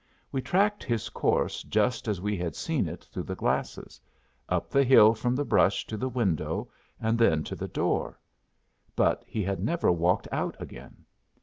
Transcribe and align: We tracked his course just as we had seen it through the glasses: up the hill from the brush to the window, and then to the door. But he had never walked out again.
We 0.31 0.41
tracked 0.41 0.83
his 0.83 1.09
course 1.09 1.61
just 1.61 2.07
as 2.07 2.19
we 2.19 2.35
had 2.35 2.55
seen 2.55 2.87
it 2.87 3.03
through 3.03 3.21
the 3.25 3.35
glasses: 3.35 4.01
up 4.49 4.67
the 4.71 4.83
hill 4.83 5.13
from 5.13 5.35
the 5.35 5.45
brush 5.45 5.85
to 5.85 5.95
the 5.95 6.09
window, 6.09 6.71
and 6.99 7.19
then 7.19 7.43
to 7.43 7.55
the 7.55 7.67
door. 7.67 8.19
But 8.95 9.23
he 9.27 9.43
had 9.43 9.59
never 9.59 9.91
walked 9.91 10.27
out 10.31 10.55
again. 10.59 11.05